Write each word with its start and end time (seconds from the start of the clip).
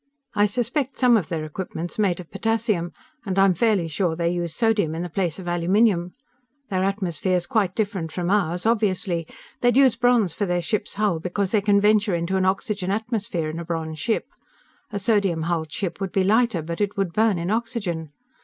I 0.33 0.47
suspect 0.47 0.97
some 0.97 1.15
of 1.15 1.29
their 1.29 1.45
equipment's 1.45 1.99
made 1.99 2.19
of 2.19 2.31
potassium, 2.31 2.91
and 3.23 3.37
I'm 3.37 3.53
fairly 3.53 3.87
sure 3.87 4.15
they 4.15 4.31
use 4.31 4.55
sodium 4.55 4.95
in 4.95 5.03
the 5.03 5.11
place 5.11 5.37
of 5.37 5.47
aluminum. 5.47 6.15
Their 6.69 6.83
atmosphere's 6.83 7.45
quite 7.45 7.75
different 7.75 8.11
from 8.11 8.31
ours 8.31 8.65
obviously! 8.65 9.27
They'd 9.59 9.77
use 9.77 9.95
bronze 9.95 10.33
for 10.33 10.47
their 10.47 10.59
ship's 10.59 10.95
hull 10.95 11.19
because 11.19 11.51
they 11.51 11.61
can 11.61 11.79
venture 11.79 12.15
into 12.15 12.35
an 12.35 12.45
oxygen 12.45 12.89
atmosphere 12.89 13.47
in 13.51 13.59
a 13.59 13.63
bronze 13.63 13.99
ship. 13.99 14.25
A 14.91 14.97
sodium 14.97 15.43
hulled 15.43 15.71
ship 15.71 16.01
would 16.01 16.11
be 16.11 16.23
lighter, 16.23 16.63
but 16.63 16.81
it 16.81 16.97
would 16.97 17.13
burn 17.13 17.37
in 17.37 17.51
oxygen. 17.51 18.09